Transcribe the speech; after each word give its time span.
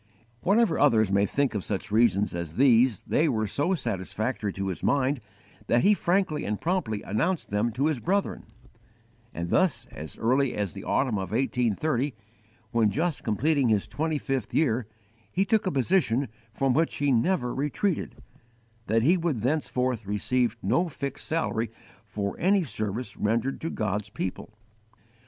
Whatever 0.41 0.79
others 0.79 1.11
may 1.11 1.27
think 1.27 1.53
of 1.53 1.63
such 1.63 1.91
reasons 1.91 2.33
as 2.33 2.55
these, 2.55 3.03
they 3.03 3.29
were 3.29 3.45
so 3.45 3.75
satisfactory 3.75 4.51
to 4.53 4.69
his 4.69 4.81
mind 4.81 5.21
that 5.67 5.83
he 5.83 5.93
frankly 5.93 6.43
and 6.43 6.59
promptly 6.59 7.03
announced 7.03 7.51
them 7.51 7.71
to 7.73 7.85
his 7.85 7.99
brethren; 7.99 8.45
and 9.31 9.51
thus, 9.51 9.85
as 9.91 10.17
early 10.17 10.55
as 10.55 10.73
the 10.73 10.83
autumn 10.83 11.19
of 11.19 11.29
1830, 11.29 12.15
when 12.71 12.89
just 12.89 13.21
completing 13.23 13.69
his 13.69 13.87
twenty 13.87 14.17
fifth 14.17 14.55
year, 14.55 14.87
he 15.31 15.45
took 15.45 15.67
a 15.67 15.71
position 15.71 16.29
from 16.51 16.73
which 16.73 16.95
he 16.95 17.11
never 17.11 17.53
retreated, 17.53 18.23
that 18.87 19.03
he 19.03 19.17
would 19.17 19.41
thenceforth 19.41 20.05
_receive 20.07 20.55
no 20.63 20.89
fixed 20.89 21.27
salary 21.27 21.69
for 22.05 22.35
any 22.39 22.63
service 22.63 23.17
rendered 23.17 23.61
to 23.61 23.69
God's 23.69 24.09
people. 24.09 24.51